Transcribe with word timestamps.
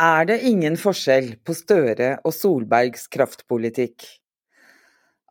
er 0.00 0.24
det 0.30 0.38
ingen 0.48 0.76
forskjell 0.80 1.34
på 1.44 1.52
Støre 1.56 2.14
og 2.24 2.32
Solbergs 2.32 3.04
kraftpolitikk. 3.12 4.06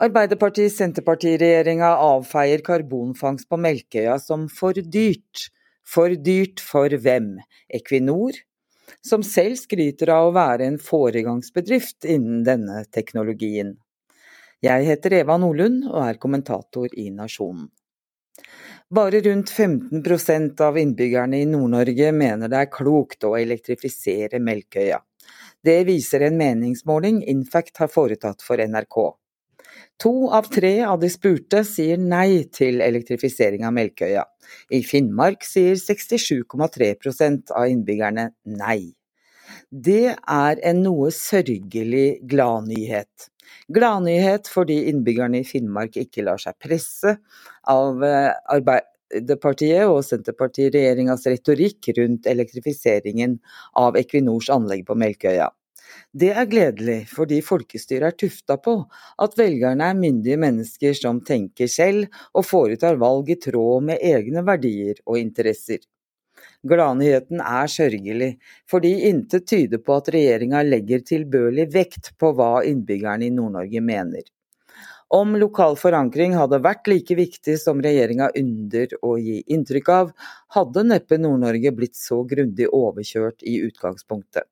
Arbeiderparti-Senterparti-regjeringa 0.06 1.90
avfeier 2.06 2.62
karbonfangst 2.64 3.50
på 3.50 3.58
Melkøya 3.60 4.20
som 4.22 4.46
for 4.54 4.74
dyrt. 4.78 5.50
For 5.90 6.14
dyrt 6.14 6.62
for 6.62 6.94
hvem? 7.02 7.40
Equinor, 7.74 8.38
som 9.02 9.24
selv 9.26 9.58
skryter 9.58 10.14
av 10.14 10.30
å 10.30 10.36
være 10.38 10.70
en 10.70 10.78
foregangsbedrift 10.80 12.06
innen 12.06 12.44
denne 12.46 12.86
teknologien. 12.94 13.74
Jeg 14.62 14.86
heter 14.86 15.14
Eva 15.24 15.40
Nordlund 15.42 15.90
og 15.90 16.00
er 16.04 16.22
kommentator 16.22 16.88
i 16.94 17.10
Nasjonen. 17.16 17.72
Bare 18.90 19.22
rundt 19.22 19.52
15% 19.52 20.62
av 20.66 20.78
innbyggerne 20.82 21.42
i 21.44 21.46
Nord-Norge 21.46 22.12
mener 22.16 22.50
det 22.50 22.64
er 22.64 22.72
klokt 22.74 23.28
å 23.28 23.36
elektrifisere 23.38 24.42
Melkøya. 24.42 24.98
Det 25.64 25.84
viser 25.86 26.24
en 26.26 26.38
meningsmåling 26.40 27.22
Infact 27.30 27.82
har 27.84 27.92
foretatt 27.92 28.42
for 28.42 28.62
NRK. 28.64 29.00
To 30.00 30.14
av 30.32 30.48
tre 30.50 30.80
av 30.88 31.02
de 31.02 31.10
spurte 31.12 31.62
sier 31.68 32.00
nei 32.00 32.46
til 32.56 32.80
elektrifisering 32.82 33.66
av 33.68 33.76
Melkøya. 33.76 34.24
I 34.72 34.80
Finnmark 34.88 35.44
sier 35.44 35.76
67,3% 35.76 37.52
av 37.52 37.68
innbyggerne 37.68 38.30
nei. 38.56 38.94
Det 39.70 40.16
er 40.18 40.60
en 40.66 40.80
noe 40.82 41.12
sørgelig 41.14 42.24
gladnyhet. 42.26 43.28
Gladnyhet 43.70 44.48
fordi 44.50 44.80
innbyggerne 44.90 45.44
i 45.44 45.46
Finnmark 45.46 45.98
ikke 46.02 46.26
lar 46.26 46.42
seg 46.42 46.58
presse 46.58 47.14
av 47.70 48.02
eh, 48.06 48.32
Arbeiderpartiet 48.50 49.86
og 49.86 50.02
Senterparti-regjeringas 50.08 51.28
retorikk 51.30 51.92
rundt 52.00 52.26
elektrifiseringen 52.26 53.38
av 53.78 54.00
Equinors 54.02 54.50
anlegg 54.54 54.88
på 54.90 54.98
Melkøya. 54.98 55.52
Det 56.18 56.32
er 56.34 56.50
gledelig, 56.50 57.04
fordi 57.14 57.38
folkestyret 57.46 58.08
er 58.10 58.18
tufta 58.18 58.58
på 58.58 58.74
at 59.22 59.38
velgerne 59.38 59.92
er 59.92 60.02
myndige 60.02 60.42
mennesker 60.42 60.98
som 60.98 61.22
tenker 61.22 61.70
selv 61.70 62.10
og 62.34 62.50
foretar 62.50 62.98
valg 62.98 63.30
i 63.30 63.38
tråd 63.38 63.86
med 63.92 64.02
egne 64.02 64.42
verdier 64.50 64.98
og 65.06 65.22
interesser. 65.22 65.86
Gladnyheten 66.68 67.40
er 67.40 67.70
sørgelig, 67.72 68.34
fordi 68.70 68.92
intet 69.10 69.48
tyder 69.48 69.82
på 69.84 69.96
at 70.00 70.12
regjeringa 70.14 70.64
legger 70.68 71.06
tilbørlig 71.08 71.70
vekt 71.74 72.12
på 72.20 72.34
hva 72.36 72.60
innbyggerne 72.68 73.30
i 73.30 73.34
Nord-Norge 73.36 73.82
mener. 73.84 74.28
Om 75.10 75.34
lokal 75.42 75.74
forankring 75.80 76.36
hadde 76.38 76.60
vært 76.62 76.86
like 76.92 77.16
viktig 77.18 77.56
som 77.58 77.80
regjeringa 77.82 78.28
ynder 78.38 78.92
å 79.02 79.16
gi 79.18 79.40
inntrykk 79.56 79.90
av, 79.96 80.12
hadde 80.54 80.86
neppe 80.86 81.18
Nord-Norge 81.18 81.72
blitt 81.74 81.98
så 81.98 82.22
grundig 82.30 82.68
overkjørt 82.70 83.42
i 83.42 83.58
utgangspunktet. 83.66 84.46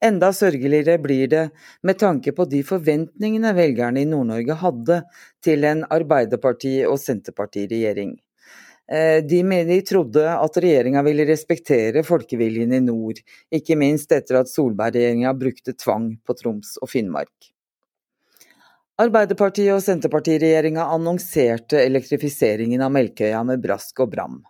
Enda 0.00 0.30
sørgeligere 0.32 0.96
blir 1.04 1.28
det 1.28 1.42
med 1.84 1.98
tanke 2.00 2.32
på 2.32 2.46
de 2.48 2.62
forventningene 2.64 3.52
velgerne 3.58 4.00
i 4.00 4.08
Nord-Norge 4.08 4.56
hadde 4.62 5.02
til 5.44 5.66
en 5.68 5.84
Arbeiderparti- 5.84 6.86
og 6.88 6.96
Senterparti-regjering. 7.02 8.16
Eh, 8.88 9.24
de, 9.24 9.42
de 9.68 9.80
trodde 9.84 10.24
at 10.32 10.56
regjeringa 10.56 11.02
ville 11.04 11.26
respektere 11.28 12.00
folkeviljen 12.06 12.72
i 12.72 12.80
nord, 12.80 13.20
ikke 13.52 13.76
minst 13.76 14.12
etter 14.16 14.40
at 14.40 14.48
Solberg-regjeringa 14.48 15.34
brukte 15.36 15.76
tvang 15.76 16.14
på 16.24 16.36
Troms 16.38 16.78
og 16.80 16.88
Finnmark. 16.94 17.50
Arbeiderpartiet 18.98 19.74
og 19.76 19.82
Senterpartiregjeringa 19.84 20.88
annonserte 20.96 21.78
elektrifiseringen 21.84 22.80
av 22.82 22.94
Melkøya 22.96 23.44
med 23.46 23.60
brask 23.62 24.00
og 24.02 24.10
bram. 24.16 24.40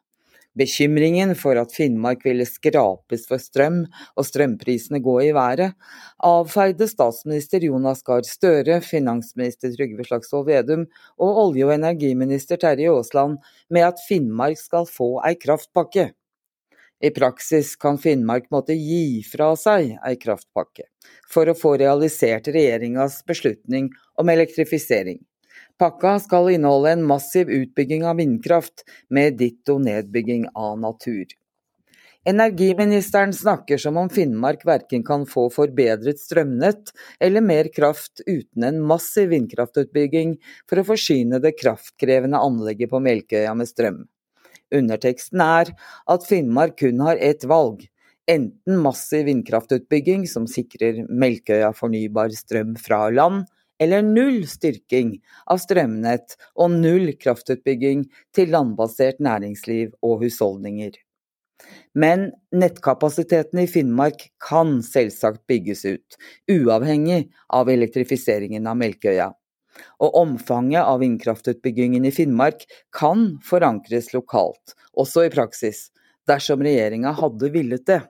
Bekymringen 0.56 1.34
for 1.38 1.58
at 1.60 1.74
Finnmark 1.76 2.24
ville 2.26 2.46
skrapes 2.48 3.26
for 3.28 3.42
strøm 3.42 3.82
og 4.16 4.26
strømprisene 4.26 5.00
gå 5.04 5.18
i 5.26 5.32
været, 5.36 5.76
avfeide 6.24 6.88
statsminister 6.88 7.66
Jonas 7.68 8.02
Gahr 8.06 8.24
Støre, 8.26 8.80
finansminister 8.82 9.74
Trygve 9.74 10.06
Slagsvold 10.08 10.48
Vedum 10.48 10.86
og 11.18 11.42
olje- 11.44 11.68
og 11.68 11.74
energiminister 11.76 12.58
Terje 12.58 12.90
Aasland 12.90 13.38
med 13.70 13.90
at 13.90 14.02
Finnmark 14.08 14.58
skal 14.58 14.88
få 14.88 15.18
ei 15.28 15.36
kraftpakke. 15.38 16.10
I 16.98 17.10
praksis 17.14 17.76
kan 17.78 18.00
Finnmark 18.02 18.48
måtte 18.50 18.74
gi 18.74 19.22
fra 19.22 19.52
seg 19.54 19.92
ei 20.02 20.16
kraftpakke, 20.18 20.88
for 21.30 21.46
å 21.46 21.54
få 21.54 21.76
realisert 21.78 22.50
regjeringas 22.50 23.20
beslutning 23.28 23.92
om 24.18 24.32
elektrifisering. 24.32 25.20
Pakka 25.78 26.16
skal 26.18 26.48
inneholde 26.50 26.90
en 26.96 27.04
massiv 27.06 27.50
utbygging 27.54 28.02
av 28.06 28.16
vindkraft, 28.18 28.82
med 29.14 29.36
ditto 29.38 29.78
nedbygging 29.78 30.48
av 30.54 30.80
natur. 30.82 31.26
Energiministeren 32.28 33.32
snakker 33.32 33.78
som 33.78 33.96
om 33.96 34.08
Finnmark 34.10 34.64
verken 34.66 35.04
kan 35.06 35.22
få 35.26 35.46
forbedret 35.54 36.18
strømnett 36.20 36.90
eller 37.24 37.40
mer 37.40 37.70
kraft 37.72 38.20
uten 38.26 38.66
en 38.66 38.80
massiv 38.90 39.30
vindkraftutbygging 39.30 40.34
for 40.68 40.82
å 40.82 40.86
forsyne 40.90 41.38
det 41.40 41.54
kraftkrevende 41.60 42.40
anlegget 42.42 42.90
på 42.90 43.00
Melkøya 43.00 43.54
med 43.56 43.70
strøm. 43.70 44.02
Underteksten 44.74 45.40
er 45.40 45.70
at 46.10 46.26
Finnmark 46.28 46.76
kun 46.82 47.00
har 47.06 47.22
ett 47.22 47.46
valg, 47.48 47.86
enten 48.28 48.82
massiv 48.82 49.24
vindkraftutbygging 49.30 50.26
som 50.28 50.50
sikrer 50.50 51.04
Melkøya 51.08 51.70
fornybar 51.72 52.34
strøm 52.36 52.74
fra 52.82 53.06
land, 53.14 53.46
eller 53.78 54.02
null 54.02 54.42
styrking 54.48 55.16
av 55.46 55.60
strømnett 55.62 56.36
og 56.58 56.74
null 56.78 57.12
kraftutbygging 57.20 58.06
til 58.34 58.54
landbasert 58.54 59.20
næringsliv 59.24 59.94
og 60.02 60.24
husholdninger. 60.24 60.96
Men 61.98 62.28
nettkapasiteten 62.54 63.64
i 63.64 63.66
Finnmark 63.70 64.28
kan 64.42 64.78
selvsagt 64.86 65.42
bygges 65.50 65.84
ut, 65.88 66.18
uavhengig 66.50 67.24
av 67.54 67.70
elektrifiseringen 67.72 68.68
av 68.70 68.78
Melkøya. 68.78 69.32
Og 70.02 70.14
omfanget 70.20 70.82
av 70.82 71.00
vindkraftutbyggingen 71.02 72.06
i 72.06 72.14
Finnmark 72.14 72.64
kan 72.94 73.38
forankres 73.46 74.12
lokalt, 74.14 74.74
også 74.94 75.26
i 75.26 75.34
praksis, 75.34 75.88
dersom 76.30 76.62
regjeringa 76.66 77.14
hadde 77.18 77.50
villet 77.54 77.86
det. 77.86 78.00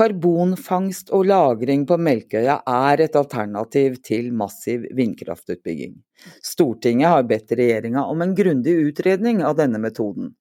Karbonfangst 0.00 1.10
og 1.12 1.26
-lagring 1.28 1.82
på 1.84 1.98
Melkøya 2.00 2.54
er 2.64 3.02
et 3.04 3.16
alternativ 3.20 3.98
til 4.00 4.30
massiv 4.32 4.86
vindkraftutbygging. 4.96 5.98
Stortinget 6.40 7.12
har 7.12 7.26
bedt 7.28 7.52
regjeringa 7.52 8.06
om 8.08 8.22
en 8.24 8.32
grundig 8.34 8.78
utredning 8.80 9.42
av 9.44 9.58
denne 9.58 9.76
metoden. 9.76 10.32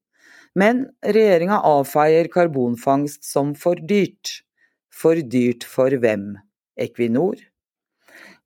Men 0.55 0.85
regjeringa 1.03 1.59
avfeier 1.73 2.31
karbonfangst 2.31 3.27
som 3.27 3.51
for 3.51 3.75
dyrt. 3.75 4.39
For 4.95 5.19
dyrt 5.19 5.67
for 5.67 5.91
hvem? 5.91 6.37
Equinor? 6.79 7.35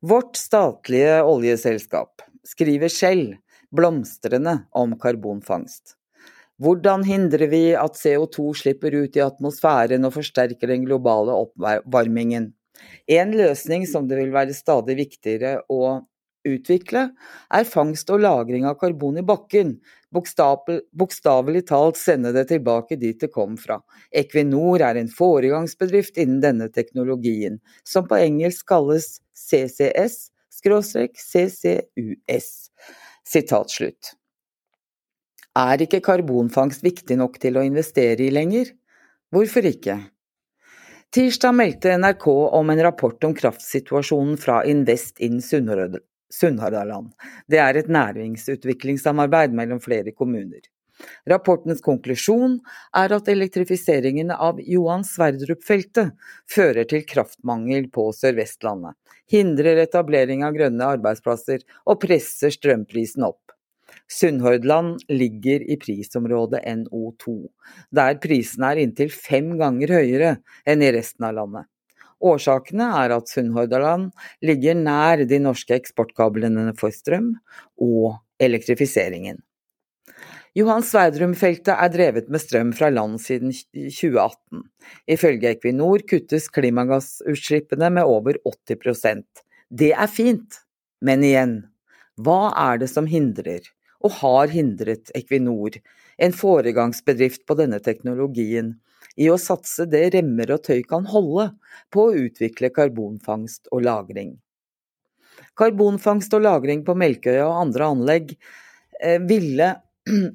Vårt 0.02 0.36
statlige 0.36 1.22
oljeselskap 1.22 2.26
skriver 2.42 2.90
selv 2.90 3.36
blomstrende 3.70 4.64
om 4.72 4.98
karbonfangst. 4.98 5.94
Hvordan 6.62 7.04
hindrer 7.08 7.48
vi 7.50 7.64
at 7.74 7.98
CO2 7.98 8.54
slipper 8.62 8.94
ut 8.94 9.16
i 9.18 9.24
atmosfæren 9.26 10.06
og 10.06 10.14
forsterker 10.20 10.70
den 10.70 10.86
globale 10.86 11.34
oppvarmingen? 11.34 12.52
En 13.10 13.32
løsning 13.34 13.88
som 13.90 14.08
det 14.10 14.18
vil 14.20 14.34
være 14.34 14.54
stadig 14.54 14.96
viktigere 15.00 15.62
å 15.72 16.02
utvikle, 16.44 17.10
er 17.56 17.64
fangst 17.68 18.10
og 18.12 18.22
lagring 18.24 18.66
av 18.68 18.76
karbon 18.82 19.18
i 19.20 19.26
bakken. 19.26 19.80
Bokstavelig 20.14 21.64
talt 21.70 21.98
sende 21.98 22.34
det 22.36 22.48
tilbake 22.52 22.96
dit 23.02 23.20
det 23.20 23.32
kom 23.34 23.58
fra. 23.58 23.80
Equinor 24.12 24.82
er 24.86 24.96
en 25.00 25.10
foregangsbedrift 25.10 26.18
innen 26.22 26.42
denne 26.44 26.70
teknologien, 26.74 27.60
som 27.88 28.08
på 28.10 28.16
engelsk 28.20 28.68
kalles 28.70 29.22
CCS-CCUS. 29.40 30.30
Sitat 33.24 33.72
slutt. 33.72 34.23
Er 35.54 35.82
ikke 35.86 36.00
karbonfangst 36.02 36.82
viktig 36.82 37.20
nok 37.20 37.36
til 37.38 37.60
å 37.60 37.64
investere 37.66 38.26
i 38.26 38.32
lenger? 38.34 38.72
Hvorfor 39.30 39.68
ikke? 39.70 40.00
Tirsdag 41.14 41.54
meldte 41.54 41.92
NRK 41.94 42.26
om 42.58 42.72
en 42.74 42.82
rapport 42.82 43.28
om 43.28 43.36
kraftsituasjonen 43.38 44.40
fra 44.42 44.64
Invest 44.66 45.22
in 45.22 45.38
Sunnhordland. 45.46 47.12
Det 47.46 47.62
er 47.62 47.78
et 47.78 47.92
næringsutviklingssamarbeid 47.94 49.54
mellom 49.54 49.84
flere 49.84 50.16
kommuner. 50.18 50.66
Rapportens 51.30 51.86
konklusjon 51.86 52.58
er 52.98 53.14
at 53.14 53.30
elektrifiseringen 53.30 54.34
av 54.34 54.58
Johan 54.66 55.06
Sverdrup-feltet 55.06 56.16
fører 56.50 56.90
til 56.90 57.06
kraftmangel 57.06 57.92
på 57.94 58.10
Sør-Vestlandet, 58.18 58.98
hindrer 59.30 59.86
etablering 59.86 60.42
av 60.48 60.58
grønne 60.58 60.90
arbeidsplasser 60.98 61.62
og 61.86 62.02
presser 62.02 62.54
strømprisen 62.58 63.30
opp. 63.30 63.43
Sunnhordland 64.12 65.04
ligger 65.10 65.64
i 65.66 65.78
prisområdet 65.82 66.64
NO2, 66.84 67.36
der 67.96 68.20
prisene 68.24 68.74
er 68.74 68.82
inntil 68.84 69.14
fem 69.14 69.54
ganger 69.60 69.96
høyere 70.00 70.36
enn 70.70 70.84
i 70.84 70.92
resten 70.96 71.30
av 71.30 71.38
landet. 71.40 71.70
Årsakene 72.24 72.86
er 73.04 73.16
at 73.18 73.32
Sunnhordland 73.32 74.12
ligger 74.46 74.78
nær 74.80 75.26
de 75.28 75.40
norske 75.44 75.76
eksportkablene 75.76 76.70
for 76.80 76.94
strøm 76.96 77.34
og 77.84 78.22
elektrifiseringen. 78.44 79.42
Johan 80.54 80.84
Sverdrup-feltet 80.86 81.74
er 81.74 81.90
drevet 81.90 82.28
med 82.30 82.42
strøm 82.44 82.72
fra 82.78 82.92
land 82.94 83.18
siden 83.24 83.50
2018. 83.74 84.62
Ifølge 85.10 85.56
Equinor 85.56 86.04
kuttes 86.06 86.46
klimagassutslippene 86.54 87.90
med 87.96 88.06
over 88.06 88.38
80% 88.46 89.26
Det 89.74 89.90
er 89.98 90.12
fint, 90.14 90.60
men 91.02 91.26
igjen, 91.26 91.56
hva 92.22 92.54
er 92.70 92.84
det 92.84 92.92
som 92.92 93.10
hindrer, 93.10 93.66
og 94.04 94.18
har 94.20 94.52
hindret 94.52 95.12
Equinor, 95.18 95.78
en 96.18 96.36
foregangsbedrift 96.36 97.46
på 97.48 97.58
denne 97.60 97.80
teknologien, 97.84 98.76
i 99.16 99.30
å 99.30 99.38
satse 99.38 99.86
det 99.90 100.08
remmer 100.16 100.56
og 100.56 100.64
tøy 100.66 100.82
kan 100.90 101.06
holde 101.10 101.52
på 101.94 102.08
å 102.08 102.16
utvikle 102.26 102.72
karbonfangst 102.74 103.70
og 103.72 103.84
-lagring? 103.86 104.38
Karbonfangst 105.58 106.34
og 106.34 106.42
-lagring 106.42 106.86
på 106.86 106.96
Melkøya 106.98 107.46
og 107.48 107.60
andre 107.68 107.90
anlegg 107.96 108.38
eh, 109.02 109.20
ville 109.20 109.76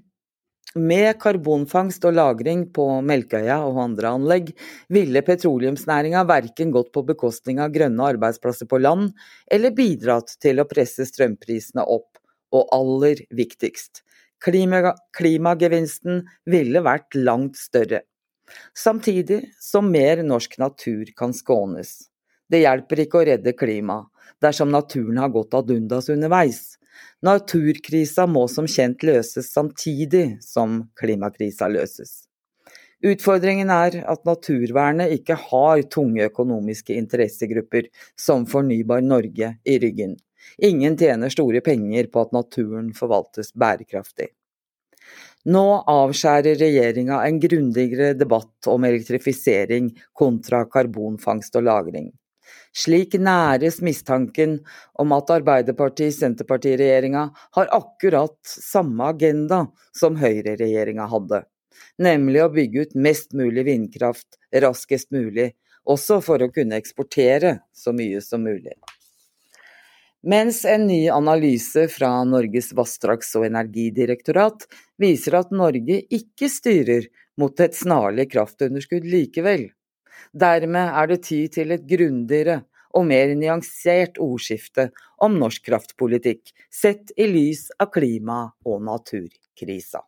Med 0.75 1.17
karbonfangst 1.19 2.05
og 2.05 2.12
-lagring 2.12 2.67
på 2.76 2.85
Melkøya 3.00 3.56
og 3.65 3.79
andre 3.81 4.09
anlegg, 4.09 4.50
ville 4.88 5.23
petroleumsnæringa 5.25 6.26
verken 6.29 6.70
gått 6.70 6.93
på 6.93 7.03
bekostning 7.09 7.59
av 7.59 7.73
grønne 7.73 8.05
arbeidsplasser 8.12 8.69
på 8.69 8.79
land, 8.79 9.15
eller 9.50 9.70
bidratt 9.70 10.37
til 10.38 10.61
å 10.61 10.69
presse 10.69 11.06
strømprisene 11.09 11.82
opp, 11.82 12.18
og 12.54 12.68
aller 12.74 13.22
viktigst, 13.34 14.02
klima, 14.44 14.94
klimagevinsten 15.16 16.22
ville 16.48 16.82
vært 16.84 17.16
langt 17.18 17.58
større. 17.60 18.02
Samtidig 18.76 19.42
som 19.60 19.90
mer 19.92 20.22
norsk 20.24 20.56
natur 20.58 21.10
kan 21.16 21.34
skånes. 21.36 22.08
Det 22.48 22.62
hjelper 22.62 23.04
ikke 23.04 23.20
å 23.20 23.26
redde 23.28 23.52
klimaet 23.52 24.08
dersom 24.42 24.70
naturen 24.72 25.18
har 25.20 25.32
gått 25.34 25.56
ad 25.58 25.70
undas 25.74 26.08
underveis. 26.08 26.78
Naturkrisa 27.22 28.24
må 28.30 28.46
som 28.48 28.66
kjent 28.70 29.04
løses 29.06 29.50
samtidig 29.52 30.38
som 30.44 30.86
klimakrisa 30.98 31.68
løses. 31.70 32.22
Utfordringen 33.04 33.70
er 33.70 34.00
at 34.10 34.24
naturvernet 34.26 35.12
ikke 35.14 35.36
har 35.38 35.84
tunge 35.92 36.24
økonomiske 36.26 36.96
interessegrupper 36.98 37.86
som 38.18 38.46
Fornybar 38.50 39.04
Norge 39.06 39.52
i 39.62 39.76
ryggen. 39.78 40.16
Ingen 40.58 40.99
tjener 40.99 41.32
store 41.32 41.61
penger 41.61 42.11
på 42.12 42.26
at 42.26 42.35
naturen 42.37 42.93
forvaltes 42.94 43.55
bærekraftig. 43.55 44.29
Nå 45.49 45.64
avskjærer 45.88 46.58
regjeringa 46.61 47.23
en 47.25 47.38
grundigere 47.40 48.12
debatt 48.19 48.69
om 48.69 48.85
elektrifisering 48.85 49.94
kontra 50.12 50.64
karbonfangst 50.69 51.56
og 51.56 51.62
-lagring. 51.62 52.11
Slik 52.75 53.14
næres 53.14 53.81
mistanken 53.82 54.58
om 54.94 55.12
at 55.17 55.31
Arbeiderparti-Senterparti-regjeringa 55.31 57.31
har 57.56 57.69
akkurat 57.73 58.37
samme 58.44 59.05
agenda 59.14 59.67
som 60.00 60.17
høyreregjeringa 60.20 61.06
hadde, 61.08 61.43
nemlig 61.99 62.44
å 62.44 62.52
bygge 62.52 62.81
ut 62.82 62.94
mest 62.94 63.32
mulig 63.32 63.64
vindkraft 63.64 64.26
raskest 64.52 65.11
mulig, 65.11 65.55
også 65.88 66.20
for 66.25 66.43
å 66.44 66.52
kunne 66.52 66.76
eksportere 66.76 67.58
så 67.73 67.93
mye 67.96 68.20
som 68.25 68.44
mulig. 68.44 68.76
Mens 70.26 70.65
en 70.65 70.87
ny 70.87 71.09
analyse 71.09 71.85
fra 71.88 72.25
Norges 72.26 72.73
vassdrags- 72.75 73.37
og 73.38 73.44
energidirektorat 73.47 74.65
viser 74.99 75.37
at 75.38 75.53
Norge 75.55 76.00
ikke 76.11 76.49
styrer 76.50 77.06
mot 77.38 77.61
et 77.62 77.76
snarlig 77.79 78.26
kraftunderskudd 78.32 79.06
likevel. 79.06 79.69
Dermed 80.35 80.91
er 80.91 81.06
det 81.12 81.20
tid 81.29 81.55
til 81.55 81.70
et 81.70 81.87
grundigere 81.87 82.65
og 82.99 83.06
mer 83.06 83.31
nyansert 83.38 84.19
ordskifte 84.19 84.88
om 85.23 85.38
norsk 85.38 85.69
kraftpolitikk, 85.70 86.50
sett 86.67 87.15
i 87.15 87.31
lys 87.31 87.69
av 87.79 87.93
klima- 87.94 88.50
og 88.67 88.82
naturkrisa. 88.82 90.03